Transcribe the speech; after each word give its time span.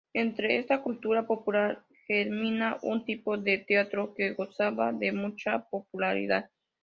Entre 0.15 0.57
esta 0.57 0.81
cultura 0.81 1.27
popular 1.27 1.85
germina 2.07 2.79
un 2.81 3.05
tipo 3.05 3.37
de 3.37 3.59
teatro 3.59 4.15
que 4.15 4.33
gozaba 4.33 4.91
de 4.93 5.11
mucha 5.11 5.69
popularidad. 5.69 6.49